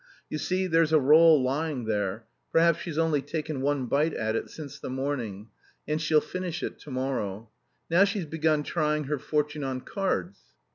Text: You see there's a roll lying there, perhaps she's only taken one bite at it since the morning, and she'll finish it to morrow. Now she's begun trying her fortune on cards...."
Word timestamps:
You 0.31 0.39
see 0.39 0.65
there's 0.65 0.91
a 0.91 0.99
roll 0.99 1.43
lying 1.43 1.85
there, 1.85 2.25
perhaps 2.51 2.79
she's 2.79 2.97
only 2.97 3.21
taken 3.21 3.61
one 3.61 3.85
bite 3.85 4.15
at 4.15 4.35
it 4.35 4.49
since 4.49 4.79
the 4.79 4.89
morning, 4.89 5.49
and 5.87 6.01
she'll 6.01 6.19
finish 6.19 6.63
it 6.63 6.79
to 6.79 6.89
morrow. 6.89 7.51
Now 7.87 8.05
she's 8.05 8.25
begun 8.25 8.63
trying 8.63 9.03
her 9.03 9.19
fortune 9.19 9.63
on 9.63 9.81
cards...." 9.81 10.39